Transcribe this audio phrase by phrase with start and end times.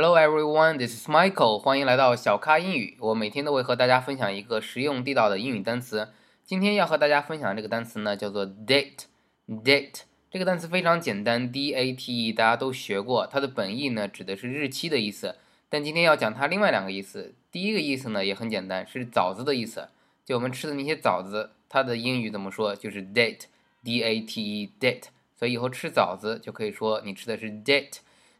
[0.00, 1.58] Hello everyone, this is Michael.
[1.58, 2.96] 欢迎来到小咖英语。
[3.00, 6.10] 我每天都会和大家分享一个实用地道的英语单词。
[6.44, 9.06] 今天要和大家分享这个单词呢，叫做 date。
[9.48, 13.26] date 这个单词非常简单，D-A-T-E，大家都学过。
[13.26, 15.34] 它的本意呢，指的是日期的意思。
[15.68, 17.34] 但今天要讲它另外两个意思。
[17.50, 19.88] 第一个意思呢，也很简单，是枣子的意思。
[20.24, 22.76] 就我们吃的那些枣子，它的英语怎么说？
[22.76, 25.06] 就是 date，D-A-T-E，date。
[25.36, 27.98] 所以以后吃枣子就可以说你吃的是 date。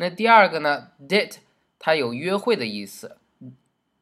[0.00, 1.36] 那第二个呢？date
[1.78, 3.18] 它有约会的意思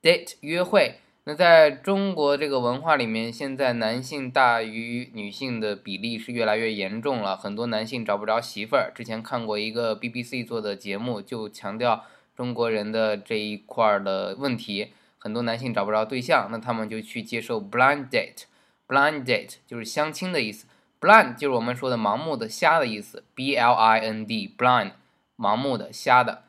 [0.01, 1.01] ，date 约会。
[1.25, 8.93] 那在中国这个文化里面，现在男性大于女性的比例是越来越严重了，很多男性找不着媳妇儿。
[8.95, 12.05] 之前看过一个 BBC 做的节目，就强调
[12.37, 18.45] 中国人的这一块儿的问题，很多男性找不着对象，那他们就去接受 blind date。
[18.87, 20.69] blind date 就是相亲的意思
[21.01, 24.93] ，blind 就是我们说的盲目的、瞎的意思，B-L-I-N-D，blind。
[25.39, 26.43] 盲目的、瞎的，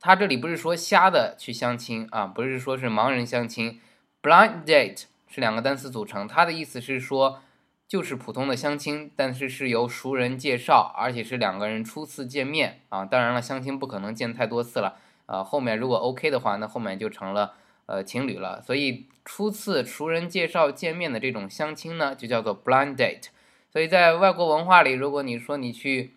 [0.00, 3.80] 他这里不是说瞎的去相亲啊，不是说是盲人相亲。
[4.22, 7.40] Blind date 是两个单词组成，它的意思是说
[7.88, 13.04] 就是普通的相亲，但是是由熟人介绍，而且是两个人初次见面啊。
[13.04, 15.42] 当然了，相亲不可能见太多次了啊。
[15.42, 17.54] 后面如果 OK 的话，那后面就成了
[17.86, 18.62] 呃情侣了。
[18.62, 23.24] 所以初次熟人介绍见面的这种相亲呢，就叫做 blind date。
[23.72, 26.14] 所以在外国文化里，如果你说你去。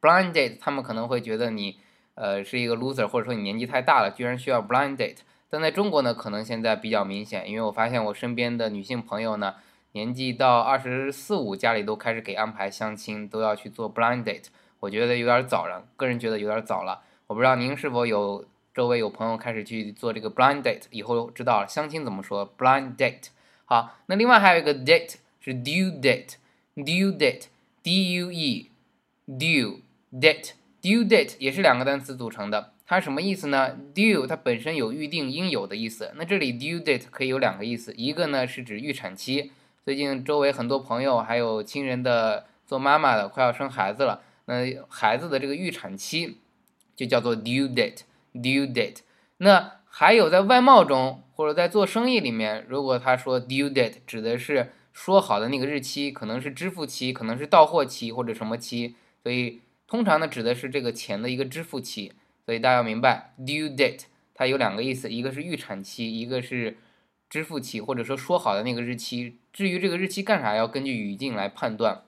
[0.00, 1.78] Blind date，他们可能会觉得你，
[2.14, 5.18] 呃，是一个 loser，或者说你年纪太大了，居然需要 blind date。
[5.50, 9.54] 但在中国呢，可能现在比较明显，因为我发现我身边的女性朋友呢，
[9.92, 14.48] 年纪到二十四五，家里都开始给安排相亲，都要去做 blind date。
[14.80, 17.02] 我觉得有点早了，个人觉得有点早了。
[17.26, 23.28] 我不知道您是否有周围有朋友开始去做这个 blind date，以后知道了相亲怎么说 blind date。
[23.64, 28.70] 好，那另外还有一个 date 是 due date，due date，D U E
[29.26, 29.80] due。
[30.12, 39.50] Date due date 也是两个单词组成的，它什么意思呢？due 它本身有预定应有的意思，那这里 due date 可以有两个意思，一个呢是指预产期，
[39.84, 44.54] 最近周围很多朋友还有亲人的做妈妈的快要生孩子了，那
[44.88, 46.38] 孩子的这个预产期
[46.94, 48.02] 就叫做 due date
[48.32, 48.98] due date。
[49.38, 59.60] 那还有在外贸中或者在做生意里面，如果他说 due date 指的是说好的那个日期，可能是支付期，可能是到货期或者什么期，所以。
[59.88, 62.12] 通常呢，指的是这个钱的一个支付期，
[62.44, 64.02] 所以大家要明白，due date
[64.34, 66.76] 它有两个意思，一个是预产期，一个是
[67.30, 69.38] 支付期，或者说说好的那个日期。
[69.50, 72.02] 至于这个日期干啥，要根据语境来判断。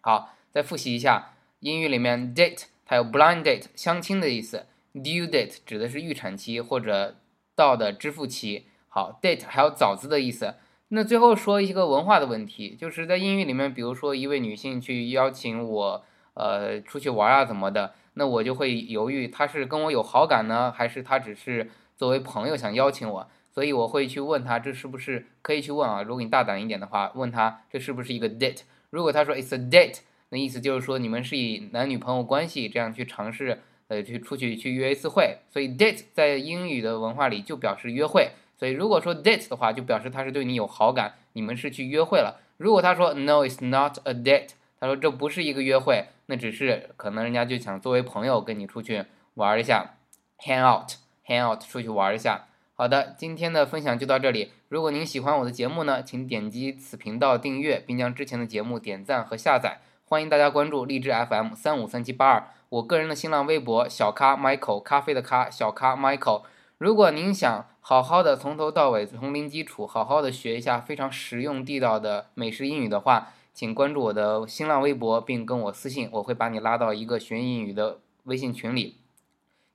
[0.00, 7.16] 好，再复习一下，英语里面 date 它有 blind date 相亲的意思，due date 指的是预产期或者
[7.56, 8.66] 到的支付期。
[8.86, 10.54] 好，date 还有早子的意思。
[10.90, 16.04] 那最后说一个文化的问题，就是在英语里面，比如说一位女性去邀请我。
[16.34, 17.94] 呃，出去玩啊怎么的？
[18.14, 23.28] 那我就会犹豫，他是跟我有好感呢，还是他只是作为朋友想邀请我？
[23.52, 26.02] 所以我会去问他，这是不是可以去问啊？
[26.02, 28.60] 如果你大胆一点的话，问他这是不是一个 date？
[28.90, 35.38] 如果他说 it's a date，那意思就是说你们是以男女朋友关系这样去尝试，呃，去出去去约一次会。
[35.50, 38.30] 所以 date 在英语的文化里就表示约会。
[38.56, 42.40] 所以如果说 date 的话，就表示他是对你有好感，你们是去约会了。
[42.56, 44.50] 如果他说 no it's not a date。
[44.84, 49.94] 他说：“这不是一个约会，那只是可能人家就想作为朋友跟你出去玩一下
[50.38, 52.44] ，hang out，hang out，出去玩一下。”
[52.76, 54.52] 好的，今天的分享就到这里。
[54.68, 59.80] 如果您喜欢我的节目呢，请点击此频道订阅，并将之前的节目点赞和下载。
[60.04, 66.42] 欢迎大家关注荔枝 FM 三五三七八二，我个人的新浪微博小咖 Michael，咖啡的咖，小咖 Michael。
[66.76, 78.96] 如果您想好好的从头到尾从零基础好好的学一下非常实用地道的美式英语的话，请关注我的新浪微博，并跟我私信，我会把你拉到一个学英语的微信群里。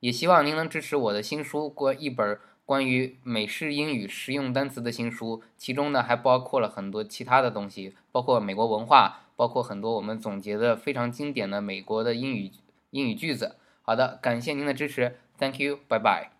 [0.00, 12.50] 也希望您能支持我的新书，关一本关于美式英语实用单词的新书，其中呢还包括了很多其他的东西，包括美国文化，包括很多我们总结的非常经典的美国的英语
[12.90, 13.56] 英语句子。
[13.80, 16.39] 好的，感谢您的支持，Thank you，拜拜。